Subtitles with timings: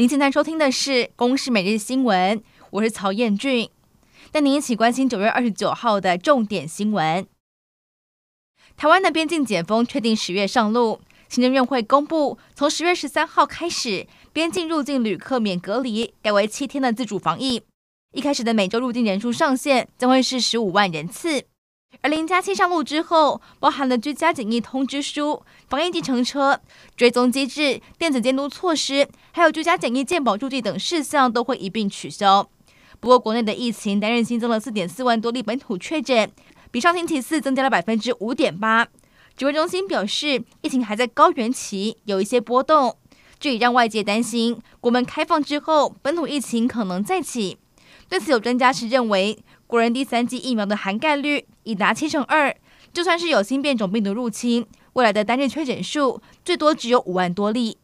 [0.00, 2.38] 您现在收听的是《公视每日新闻》，
[2.70, 3.68] 我是曹彦俊，
[4.32, 7.26] 带您一起关心九月二十九号的重点新闻。
[8.78, 17.62] 台湾的边境解封确定十月上路，行政院会公布，从十月十三号开始，边境入境旅客免隔离，改为七天的自主防疫。
[18.14, 21.44] 一开始的每周入境人数上限将会是十五万人次。
[22.02, 26.58] 而零加七上路之后，包含了居家检疫通知书、防疫计程车、
[26.96, 32.48] 追踪机制、电子监督措施，还有居家检疫健保助剂等事项都会一并取消。
[33.00, 36.30] 不过，国内的疫情单日新增了四点四万多例本土确诊，
[36.70, 38.88] 比上星期四增加了百分之五点八。
[39.36, 42.96] 指挥中心表示，疫情还在高原期，有一些波动，
[43.38, 47.58] 这也让外界担心国门开放之后，本土疫情可能再起。
[48.10, 49.38] 对此，有专家是认为。
[49.68, 52.52] 国人第三剂疫苗的涵盖率已达七成二，
[52.92, 57.78] 就算是有新变种病毒入侵，未来的单日确诊数最多只有五万多例。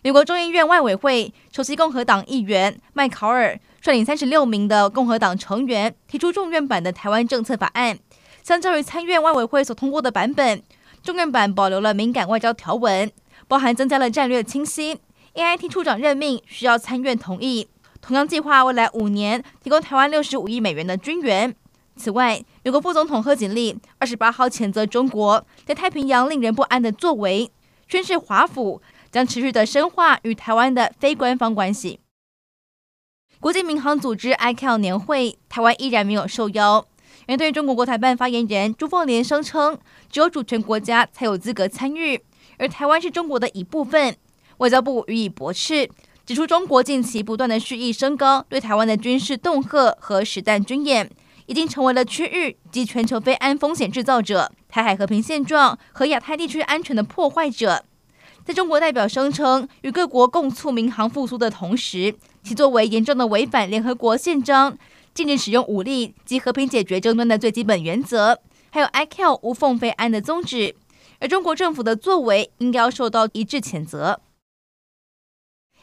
[0.00, 7.98] 美国众议院外委会首席共和党议员麦考尔率领三十六名的共和党成员提出众院版的台湾政策法案，
[8.42, 10.62] 相较于参院外委会所通过的版本，
[11.02, 13.12] 众院版保留了敏感外交条文，
[13.46, 14.98] 包含增加了战略清晰
[15.34, 17.68] ，AIT 处长任命需要参院同意。
[18.06, 21.52] 同样计划未来五年提供台湾六十五亿美元的军援。
[21.96, 27.50] 此外，美国副总统贺锦丽二十八号谴责中国在太平洋令人不安的作为，
[27.88, 31.98] 宣示华府将持续的深化与台湾的非官方关系。
[33.40, 36.86] 国际民航组织 ICAO 年会，台湾依然没有受邀。
[37.26, 39.76] 面对中国国台办发言人朱凤莲声称，
[40.08, 42.22] 只有主权国家才有资格参与，
[42.58, 44.16] 而台湾是中国的一部分，
[44.58, 45.90] 外交部予以驳斥。
[46.26, 51.08] 指出，中国近期不断的蓄意升高对台湾的军事恫吓和实弹军演，
[51.46, 57.84] 已经成为了区域及全球非安风险制造者、台海和平现状和亚太地区安全的破坏者。
[58.44, 62.12] 在中国代表声称与各国共促民航复苏的同时，
[62.42, 64.76] 其作为严重的违反联合国宪章、
[65.14, 68.40] 禁止使用武力及和平解决争端的最基本原则，
[68.70, 70.74] 还有 ICAO 无缝飞安的宗旨。
[71.20, 74.20] 而中国政府的作为应该要受到一致谴责。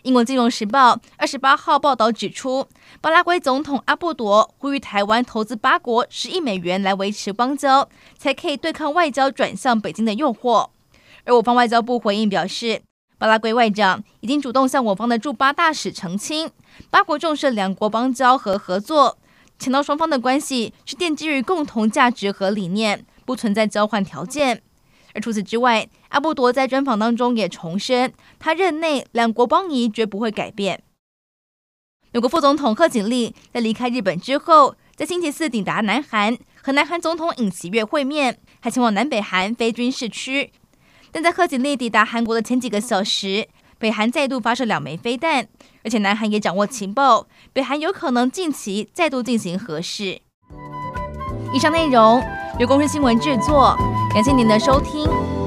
[0.04, 2.68] 英国金融时报二十八号报道指出，
[3.00, 7.88] 巴拉圭总统阿布多呼吁台湾投资八国十亿美元来维持邦交，
[8.18, 10.68] 才可以对抗外交转向北京的诱惑。
[11.24, 12.82] 而我方外交部回应表示，
[13.18, 16.52] 巴拉圭外长已经主动向我方的驻巴大使澄清，
[16.90, 19.18] 八国重视两国邦交和合作，
[19.58, 24.64] 强调双方的关系是奠基于共同价值和理念，不存在交换条件。
[25.14, 30.84] 而除此之外，阿布多在专访当中也重申，他任内两国邦谊绝不会改变。
[32.12, 40.52] 美国副总统贺锦丽在离开日本之后，在星期四抵达南韩，和南韩总统尹锡悦会面，还前往南北韩非军事区。
[41.12, 43.48] 但在贺锦丽抵达韩国的前几个小时，
[43.80, 45.48] 北韩再度发射两枚飞弹，
[45.84, 50.22] 而且南韩也掌握情报，北韩有可能近期再度进行核试。
[51.54, 52.24] 以上内容
[52.60, 53.76] 由公视新闻制作。
[54.14, 55.43] 感谢您的收听。